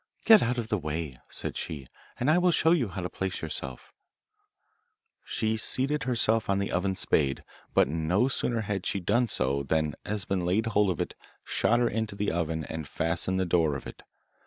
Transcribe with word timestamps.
'Get 0.25 0.41
out 0.41 0.57
of 0.57 0.69
the 0.69 0.79
way,' 0.79 1.19
said 1.29 1.55
she, 1.55 1.85
'and 2.19 2.27
I 2.27 2.39
will 2.39 2.49
show 2.49 2.71
you 2.71 2.87
how 2.87 3.01
to 3.01 3.07
place 3.09 3.43
yourself.' 3.43 3.93
She 5.23 5.57
seated 5.57 6.05
herself 6.05 6.49
on 6.49 6.57
the 6.57 6.71
oven 6.71 6.95
spade, 6.95 7.43
but 7.75 7.87
no 7.87 8.27
sooner 8.27 8.61
had 8.61 8.83
she 8.87 8.99
done 8.99 9.27
so 9.27 9.61
than 9.61 9.93
Esben 10.03 10.43
laid 10.43 10.65
hold 10.65 10.89
of 10.89 11.01
it, 11.01 11.13
shot 11.43 11.77
her 11.77 11.87
into 11.87 12.15
the 12.15 12.31
oven, 12.31 12.63
and 12.65 12.87
fastened 12.87 13.39
the 13.39 13.45
door 13.45 13.75
of 13.75 13.85
it. 13.85 14.01